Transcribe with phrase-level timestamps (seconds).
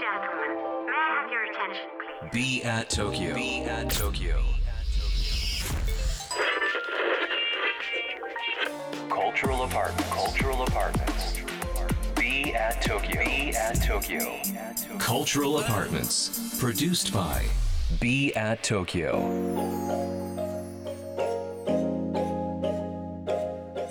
[0.00, 2.32] gentlemen, may I have your attention, please?
[2.32, 3.34] Be at Tokyo.
[3.34, 4.42] Be at Tokyo.
[9.10, 10.10] Cultural apartment.
[10.10, 11.38] Cultural apartments.
[12.16, 13.24] Be at Tokyo.
[13.24, 14.40] Be at Tokyo.
[14.98, 16.58] Cultural apartments.
[16.58, 17.44] Produced by
[18.00, 19.20] Be at Tokyo.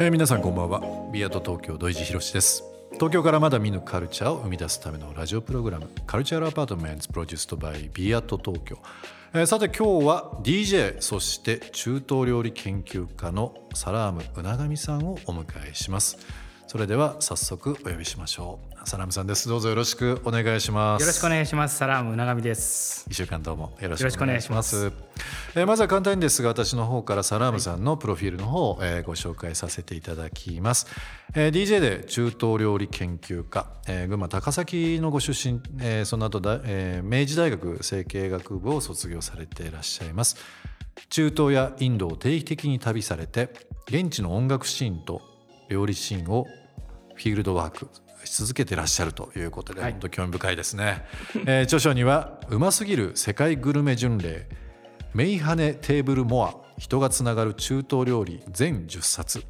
[0.01, 0.81] えー皆さんこんばんは
[1.11, 2.63] ビアート東京土井地博です
[2.99, 8.77] 東京からまだ見ぬカルチャーを生み出すためのラジオプログラムカルチャーアパートメントプロデュースドバイビアット東京、
[9.33, 16.17] えーさて今日は DJ そして中東料理研究家のサラームうながみさんをお迎えします。
[16.71, 21.75] それでは早速お呼びしましょうサラームさんですどうぞよろしくお願いしますよろしくお願いします。
[21.75, 23.07] サラームうながみです。
[23.09, 24.93] 一週間どうもよろしくお願いしまますす。
[25.55, 30.85] えーまずは簡単にですが私の方からサラームさんのプロフィールの方を、えーご紹介させていただきます。
[31.33, 40.35] えー DJ で中東料理研究家、えー群馬高崎のご出身、えーその後だ、えー明治大学成形学部を卒業されていらっしゃいます。
[41.09, 43.49] 中東やインドを定期的に旅されて
[43.87, 45.23] 現地の音楽シーンと
[45.69, 46.45] 料理シーンを
[47.19, 47.89] フィールドワーク
[48.23, 51.03] し続けていらっしゃるということで、はい本当興味深いですね、
[51.45, 54.47] えー著書には「うますぎる世界グルメ巡礼
[55.13, 59.43] メイハネテーブルモア人がつながる中東料理全10冊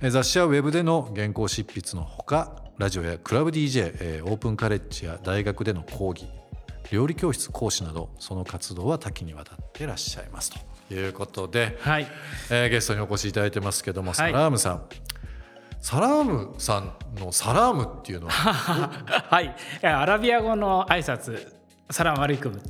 [0.00, 6.26] えー雑誌やウェブでの原稿執筆のほかラジオやクラブ DJ、えーオープンカレッジや大学での講義
[6.92, 12.06] 料理教室講師などその活動は多岐にわたっていらっしゃいますということで、はい。
[12.48, 14.82] えーゲストにお越しいただいてますけども、いサラームさん
[15.86, 18.90] サラームさんのサラームっていうのは？
[19.30, 19.54] はい。
[19.84, 21.52] アラビア語の挨拶、
[21.90, 22.60] サラムアリクム。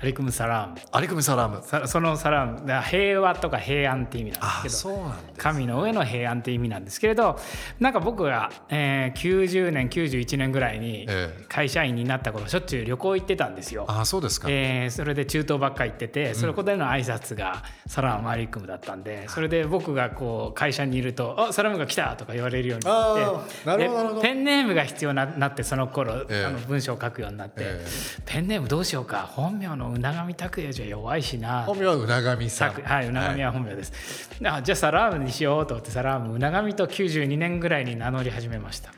[0.00, 0.76] アリクムサラーム。
[0.92, 1.62] アリクミサラーム。
[1.62, 5.12] さそのサラーム、平和とか平安って意味なんあですけど。
[5.36, 7.38] 神の上の平安って意味なんですけれど
[7.80, 11.44] なんか僕が、えー90年91年ぐらいにええ。
[11.48, 13.86] 会社員になった頃しょっちゅう旅行行ってたんですよ。
[13.88, 26.44] あそうですか、えーそれで中東ばっかり行っててそこでの挨拶が「サラームアリクム」だったんでそれで僕がこう会社にいると「あサラムが来た!」とか言われるようになってペンネームが必要になってその頃、ええ。
[26.46, 27.84] あの文章を書くようになって、え。
[28.26, 34.30] ペンネームどうしようか本名のうながみ拓也じゃ弱いしな本名はうながみさんはい、うながみは本名です。
[34.44, 38.92] あじゃあサラームにしようと思ってサラームうながみと92年ぐらいに名乗り始めました。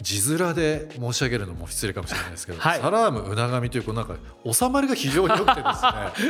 [0.00, 4.16] 字面で申し上げるのも失礼かもしれないですけど、はいサラームうながみというこうなんか
[4.50, 5.82] 収まりが非常に良くてです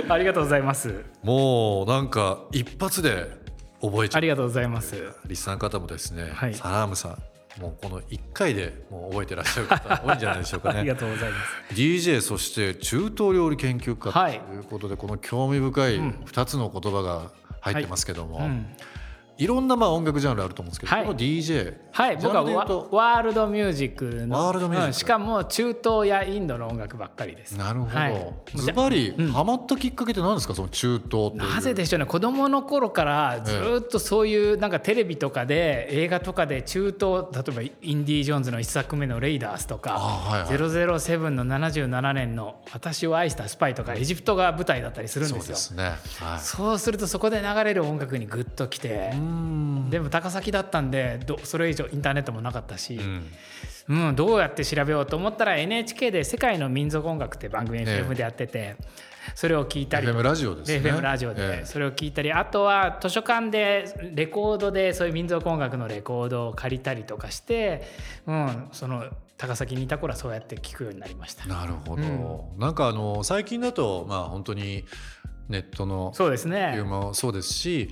[0.03, 1.05] ね ありがとうございます。
[1.23, 3.31] もうなんか一発で
[3.81, 4.97] 覚えちゃうありがとうございます。
[5.27, 7.19] リスナーの方もですね、はいサラームさん
[7.61, 11.37] もうこの1回でもう覚えてらっしゃる方多いんじゃないでしょうかありねがとうございま
[11.71, 11.75] す。
[11.75, 18.67] DJ そして中東料理研究家とはいいうことで、この興味深い2つの言葉が入ってますけども、うん
[19.37, 21.05] いろんなまあ音楽ジャンルあると思うんですけど、はい。
[21.07, 22.43] この DJ はい、僕は
[22.91, 24.87] ワールドミュージックのワールドミュージック。
[24.89, 27.57] うんしかも中東やインドの音楽ばっかりです。
[27.57, 28.35] なるほど、はい。
[28.55, 30.55] ズバリハマったきっかけって何ですか？
[30.55, 32.07] その中東なぜでしょうね。
[32.07, 40.57] 子供の頃からずっとそういうなんかテレビとかで映画とかで中東例えばインディ・ージョーンズの1作目の「レイダース」とかあはいはい。
[40.57, 45.55] 007の77年の「私を愛したスパイ」とかエジプトが舞台だったりするんそうですよ。
[45.55, 45.85] ですね。
[46.21, 46.41] はい。
[46.41, 49.24] そうするとそこで流れる音楽にグッときてうん
[49.91, 53.33] でも高崎だったんでどそれ以上インターネットもなかったし、うん。
[53.87, 58.77] うん、どうやって調べようと思ったら NHK で「世界の民族音楽」って番組え FM でやってて、
[59.35, 60.91] それを聞いたり FM ラジオですね。
[60.91, 61.37] FM ラジオええ。
[61.61, 67.87] でそれを聞いたりあとは図書館でレコードでそういう民族音楽のレコードを借りたりとかして、
[68.27, 69.05] うん、その
[69.37, 71.47] 高崎にいた頃はそうやって聞くようになりました。
[71.47, 74.85] なるほど、なんかあの最近だとまあ本当に
[75.49, 76.83] ネットのそうですね。
[76.83, 77.91] もそうですし、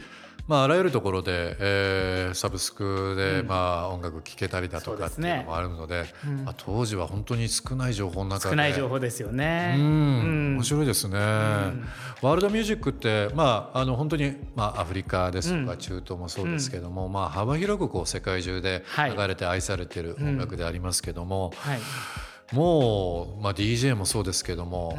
[0.53, 6.05] まあ、あらゆるところで、えーサブスクで、まあ、音楽聴けたりだとかっていうのもあるので
[6.45, 8.51] まあ、当時は本当に少ない情報の中で。
[8.51, 9.77] 少ない情報ですよね。
[9.79, 9.85] うん。
[9.85, 10.55] うん。
[10.57, 19.17] 面白いですね、ワールドミュージックって、まあ、あの本当に、まあ、アフリカですとか中東もそうですけども、まあ、幅広くこう世界中ではい。
[19.17, 21.81] 流れて愛されている音楽でありますけども、はい。
[22.55, 24.99] もう、まあ、DJ もそうですけども、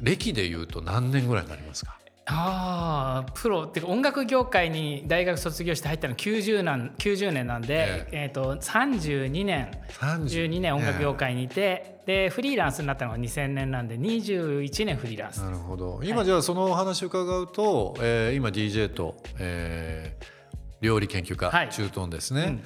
[0.00, 1.96] 歴でいうと何年ぐらいになりますか？
[2.26, 9.70] ああプロっていうか音楽業界に大学卒業して入ったの 90, なん90年なんで、えー、と32年。
[10.00, 15.38] 12年音楽業界にいて、でフリーランスになったのが2000年なんで21年フリーランス。
[15.42, 16.00] なるほど。
[16.04, 20.42] 今じゃあそのお話を伺うと、えー今 DJ と、えー
[20.82, 21.68] 料理研究家、はい。
[21.70, 22.62] 中東ですね、うん。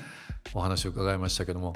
[0.54, 1.74] お話を伺いましたけども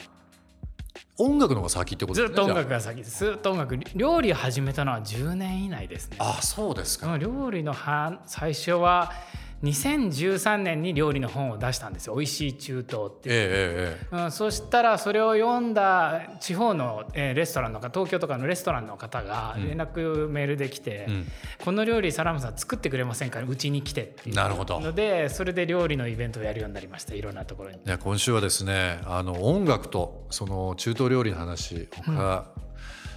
[1.23, 3.25] 音楽の方が先ってことずですねじゃっと音楽が先です。
[3.25, 6.17] ずっと音楽料理を始めたのは10年以内ですね。
[6.19, 9.13] ああそうですか、うん料理のは最初は
[9.63, 13.29] 2013年に料理の本を出したんですよ「美味しい中東」って。
[13.29, 21.27] いう、えええうん、そしたらそれを読んだ地方の、えーレストランの方東京とかのレストランの方が連絡メールで来て、うん。
[21.65, 24.35] この料理サラムさん作ってくれませんかうちに来てっていう。
[24.35, 24.81] なるほど。
[24.81, 27.15] のでそれで料理のイベントをやるようになりました。
[27.15, 27.77] いろんなところに。
[27.77, 32.47] いや今週はですねあの音楽とその中東料理の話他、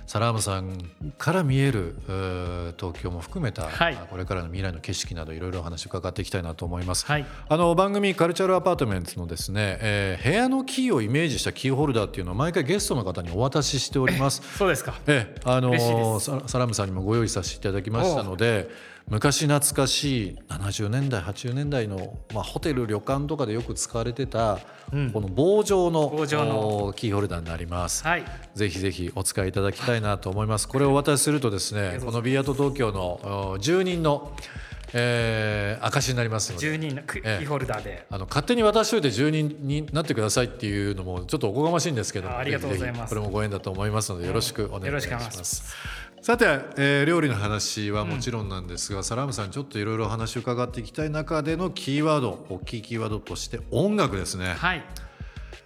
[0.05, 1.95] サラームさんから見える
[2.77, 7.05] 東京も含めた、はいこれからの未来の景色などいろいろお話を伺っていきたいなと思います。
[7.05, 14.41] はいあの番組カルチャルアパートメントのですね、えー部屋のキーをイメージしたキーホルダーっていうのを毎回ゲストの方にお渡ししております。
[14.57, 18.69] そうですかええ、あのササラムさんにもご用意させていただきましたので
[19.07, 24.59] 昔懐かしい70年代80年代の、まあ、ホテル旅館とかでよく使われてた、
[25.11, 26.85] この棒状の棒状の。
[26.85, 28.03] おキーホルダーになります。
[28.03, 28.23] はい。
[28.55, 30.67] ぜひぜひお使いいただきたいなと思います。
[30.67, 34.31] これをお渡しするとですね、このビアート東京のお住人の、
[34.94, 36.67] えー、証になりますので。
[36.67, 37.39] 10人のクキえ。
[37.41, 43.09] えーホルダーで、あの勝手に渡しといて住人になってくださいっていうのもちょっとおこがましいんですけどあありがとうございます。
[43.13, 45.75] これもご縁だと思いますのでよろしくお願いしま願いします
[46.23, 46.45] さて、
[46.77, 54.85] えー料理の話はもちろんなんですが、サラームさんちょっといろいろ話を伺っていきたい中でのキーワード大きいキーワードとして音楽ですね、はい。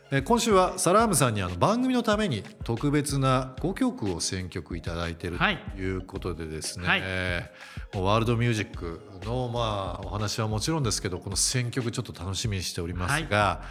[0.09, 5.59] えー今週はサラームさんにあの番組のために特別な5曲を選曲いただいているはい。
[5.75, 7.01] ということでですね、はい。
[7.03, 13.61] えーもうワールドミュージックのまあお話はもちろんですけどこの選曲ちょっと楽しみにしておりますが、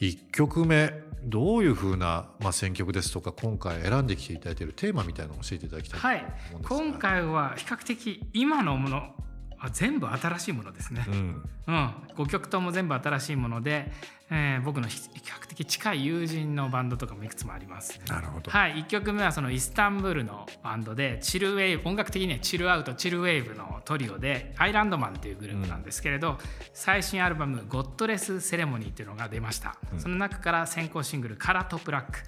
[0.00, 0.92] 1曲目
[1.24, 6.24] どういうふうな、まあ、選曲ですとか今回選んできていただいているテーマみたいなのを教えていただきたいとはい。
[6.64, 9.14] 今回は比較的今のもの
[9.62, 11.04] は全部新しいものですね。
[11.08, 11.42] うん。
[11.68, 11.86] うん、
[12.16, 13.92] 5曲とも全部新しいもので、
[14.34, 18.00] えー僕の比較的近い友人のバンドとかもいくつもあります。
[18.08, 26.38] なるほど、はい、1曲目はそのイスタンブールのバンドでチルウェーブ音楽的にはチルアウトチルウェーブのトリオでアイランドマンというグループなんですけれど、
[26.72, 32.18] 最新アルバム「ゴッドレス・セレモニー」というのが出ました、その中から先行シングル「カラト・ブラック」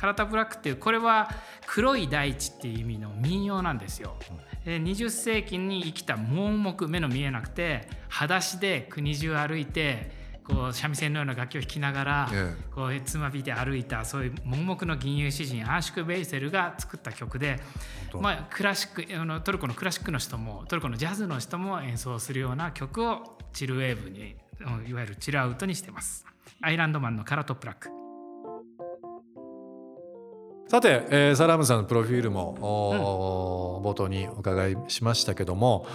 [0.00, 1.30] カラト・ブラックっていうこれは
[1.66, 4.16] 黒い大地っていう意味の民謡なんですよ、
[4.64, 10.19] で20世紀に生きた盲目目の見えなくて裸足で国中歩いて
[10.50, 17.60] こう三味線のような楽器を弾きながら、ええこうつまびで歩いたそういう盲目の銀融詩人アーシュク・ベイセルが作った曲で、
[18.10, 26.26] 当まあ、クラシックあのトルコのクラシックの人もトルコのジャズの人も演奏するような曲をチルウェーブにうんいわゆるチルアウトにしてます。
[26.62, 27.88] アイランドマンのカラトプラック。
[30.68, 35.86] さて、えーサラームさんのプロフィールも、おー冒頭にお伺いしましたけども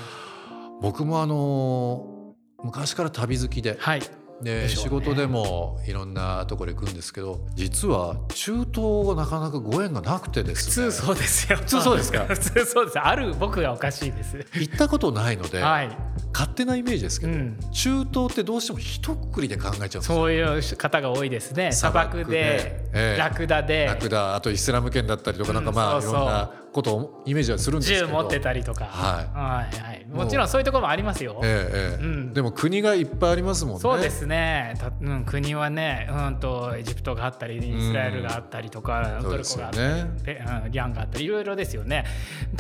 [0.81, 2.15] 僕もあのー
[2.63, 4.01] 昔から旅好きではい。
[4.41, 11.57] でね仕事でもいろんなところ行くんですけど実は中東がなかなかご縁がなくてですね普通そうですよ。
[11.57, 12.25] 普通そうですか？
[12.27, 12.99] 普通そうです。
[12.99, 14.37] ある僕がおかしいです。
[14.53, 15.97] 行ったことないので、はい。
[16.33, 21.71] 勝手なイメージですけど、うん中東ってどうしても一括りで考えちゃうんですよそういう方が多いですね。
[21.71, 23.19] 砂漠で、ええ。
[23.19, 25.56] ラクダで、ラクダあとイスラム圏だったりとか、うん。
[25.56, 26.19] なんかまあいそうそう。
[26.21, 28.07] ろんなことをイメージはするんですけど。
[28.07, 29.25] 銃持ってたりとか、はい。
[29.38, 31.39] はいはい、もちろんそういうところもありますよ。
[31.44, 32.03] ええええ。
[32.03, 32.33] うん。
[32.33, 33.80] でも国がいっぱいありますもんね。
[33.81, 40.09] そうですね、たうん、国はね、うん、とエジプトがあったりイスラエルがあったりとか、トルコがあったり、ね。
[40.24, 42.06] ペうんリャンがあったりいろいろですよね。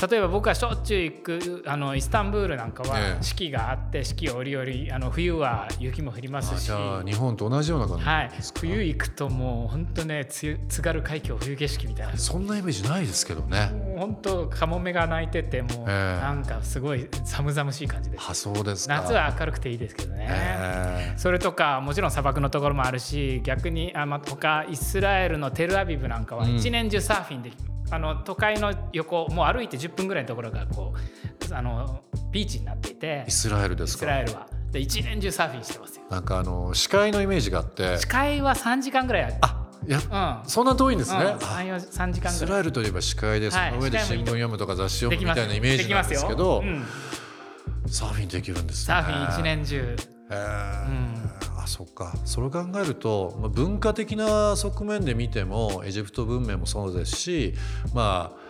[0.09, 6.71] 例えば僕はしょっちゅう行くあのイスタンブールなんかえはえ四季があって四季折々あの冬は雪も降りますし。
[6.71, 8.31] あじゃあ日本と同じような感じはい。
[8.59, 12.17] 冬行くともう本当ねつ津軽海峡冬景色みたいな。
[12.17, 13.71] そんなイメージないですけどね。
[13.97, 16.21] 本当カモメが鳴いててもうええ。
[16.21, 18.25] なんかすごい寒々しい感じです。
[18.29, 18.95] あそうですか。
[18.95, 26.55] 夏は明るくていいですけどね、えそれとかもちろん砂漠のところもあるし逆にあ、まあ、他イスラエルのテルアビブなんかはうん。
[26.55, 33.23] 一年中サーフィンできる、あの都会の横もう歩いて10分ぐらいのところがこうあのビーチになっていて。
[33.27, 33.99] イスラエルでイすか。
[33.99, 34.47] スラエルは。
[34.71, 36.03] で一年中サーフィンしてますよ。
[36.09, 37.97] なんかあの視界のイメージがあって。
[37.97, 40.49] 視界は3時間ぐらいあいやうん。
[40.49, 42.33] そんな遠いんですね、うん、あ 3, 4 3時イ間ぐらい。
[42.33, 46.63] スラエルといえば視界でそはいの上で新聞読むとか雑誌読むみたいなイメージなんですけでど
[47.87, 48.85] サーフィンできるんですね。
[48.87, 49.95] サーフィン一年中。
[50.29, 52.13] あそっか。
[52.25, 57.53] それを考えると、まあ、文化的な側面で見てもエジプト文明もそうですし
[57.93, 58.44] まあ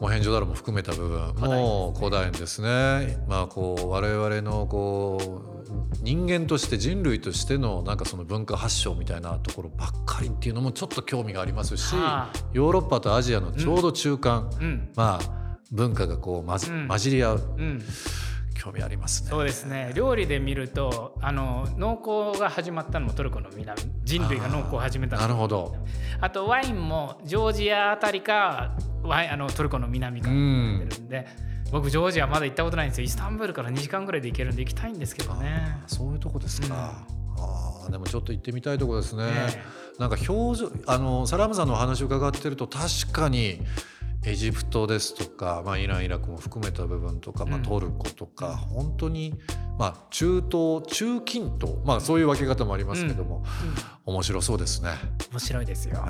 [0.00, 1.34] モヘンジョダロも含めた部分。
[1.34, 3.18] も古代ですね。
[3.28, 5.68] まあこう我々のこう
[6.02, 12.32] 人間として人類としてのなんかその文化発祥みたいなところばっかりっていうのもちょっと興味がありますし、はあ。
[12.52, 14.92] ヨーロッパとアジアのちょうど中間、うん。
[14.94, 16.58] まあ文化がこう混
[16.98, 17.54] じり合う。
[17.56, 17.82] うん
[18.58, 19.30] 興味ありますね。
[19.30, 19.92] そうですね。
[19.94, 25.76] 料理で見るとあの農耕が始まったのもトルコの南人類が農耕を始めたなるほど。
[26.20, 31.26] あとワインもジョージアあたりかワインあのトルコの南から出てるんで、
[31.70, 33.04] 僕ジョージアまだ行ったことないんですよ。
[33.04, 35.82] イスタンブールから2時間ぐらいで行けるんで行きたいんですけどね。
[35.86, 37.04] そういうとこですか、
[37.36, 37.44] うん、
[37.86, 39.62] あでもちょっと行ってみたいとこですね、ね
[39.98, 43.60] なんか表情あのサラームさんのお話を伺ってると確かに
[44.24, 49.34] エジプトですとか、まあ、イランイラクも含めた部分とか、まあ、トルコとか、うん、本当に、
[49.78, 53.44] まあ、中東中近東、まあ、そういう分け方もありますけども、
[54.06, 54.90] うん、面白そうですね。
[55.30, 56.04] 面白いですよ、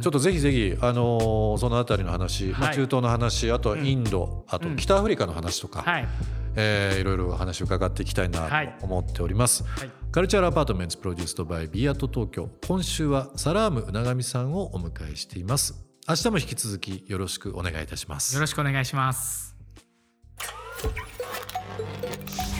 [0.00, 6.08] ちょっとぜひぜひ、あのー、その辺りの話、まあ、中東の話あとはインド、あと北アフリカの話とか、はい。
[6.54, 8.46] えー、いろいろ話を伺っていきたいな
[8.78, 12.50] と思っております、はい、カルチャーアパートメントプロデュースドバイビアット東京。
[12.66, 18.34] 今週はサラーム長見さんをお迎えしています明日も引き続きよろしくお願いいたします。
[18.34, 19.56] よろしくお願いします。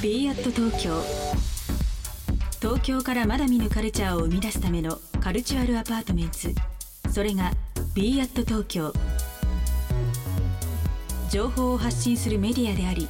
[0.03, 1.03] ビアット東京。
[2.63, 7.51] 東京からまだ見ぬカルチャーを生み出すための cultural apartment それが
[7.95, 8.91] b アット東京。
[11.31, 13.07] 情報を発信するメディアであり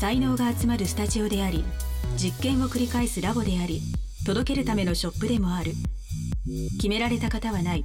[0.00, 1.64] 才能が集まるスタジオであり
[2.16, 3.80] 実験を繰り返すラボであり
[4.26, 5.70] 届けるためのショップでもある。
[6.76, 7.84] 決められた型はない